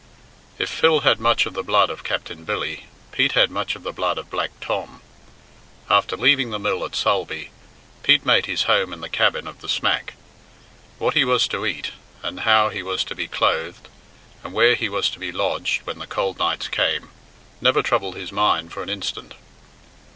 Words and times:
If 0.57 0.67
Phil 0.71 1.01
had 1.01 1.19
much 1.19 1.45
of 1.45 1.53
the 1.53 1.61
blood 1.61 1.91
of 1.91 2.03
Captain 2.03 2.43
Billy, 2.43 2.87
Pete 3.11 3.33
had 3.33 3.51
much 3.51 3.75
of 3.75 3.83
the 3.83 3.91
blood 3.91 4.17
of 4.17 4.31
Black 4.31 4.49
Tom. 4.59 4.99
After 5.91 6.17
leaving 6.17 6.49
the 6.49 6.57
mill 6.57 6.83
at 6.83 6.95
Sulby, 6.95 7.51
Pete 8.01 8.25
made 8.25 8.47
his 8.47 8.63
home 8.63 8.93
in 8.93 9.01
the 9.01 9.09
cabin 9.09 9.45
of 9.45 9.61
the 9.61 9.69
smack. 9.69 10.15
What 10.97 11.13
he 11.13 11.23
was 11.23 11.47
to 11.49 11.67
eat, 11.67 11.91
and 12.23 12.39
how 12.49 12.69
he 12.69 12.81
was 12.81 13.03
to 13.03 13.13
be 13.13 13.27
clothed, 13.27 13.89
and 14.43 14.53
where 14.53 14.73
he 14.73 14.89
was 14.89 15.07
to 15.11 15.19
be 15.19 15.31
lodged 15.31 15.85
when 15.85 15.99
the 15.99 16.07
cold 16.07 16.39
nights 16.39 16.67
came, 16.67 17.09
never 17.61 17.83
troubled 17.83 18.15
his 18.15 18.31
mind 18.31 18.73
for 18.73 18.81
an 18.81 18.89
instant. 18.89 19.35